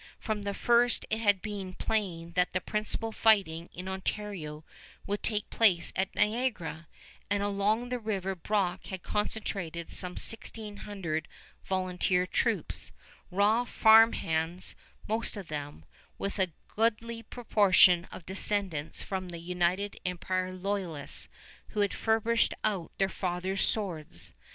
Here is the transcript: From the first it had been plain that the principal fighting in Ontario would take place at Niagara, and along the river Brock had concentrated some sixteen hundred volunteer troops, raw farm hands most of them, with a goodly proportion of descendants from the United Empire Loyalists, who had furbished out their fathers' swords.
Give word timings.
From 0.19 0.41
the 0.41 0.55
first 0.55 1.05
it 1.11 1.19
had 1.19 1.43
been 1.43 1.75
plain 1.75 2.31
that 2.31 2.53
the 2.53 2.59
principal 2.59 3.11
fighting 3.11 3.69
in 3.71 3.87
Ontario 3.87 4.63
would 5.05 5.21
take 5.21 5.51
place 5.51 5.93
at 5.95 6.15
Niagara, 6.15 6.87
and 7.29 7.43
along 7.43 7.89
the 7.89 7.99
river 7.99 8.33
Brock 8.33 8.87
had 8.87 9.03
concentrated 9.03 9.91
some 9.93 10.17
sixteen 10.17 10.77
hundred 10.77 11.27
volunteer 11.65 12.25
troops, 12.25 12.91
raw 13.29 13.63
farm 13.63 14.13
hands 14.13 14.75
most 15.07 15.37
of 15.37 15.49
them, 15.49 15.85
with 16.17 16.39
a 16.39 16.49
goodly 16.67 17.21
proportion 17.21 18.05
of 18.05 18.25
descendants 18.25 19.03
from 19.03 19.29
the 19.29 19.37
United 19.37 19.97
Empire 20.03 20.51
Loyalists, 20.51 21.27
who 21.67 21.81
had 21.81 21.93
furbished 21.93 22.55
out 22.63 22.91
their 22.97 23.07
fathers' 23.07 23.61
swords. 23.67 24.33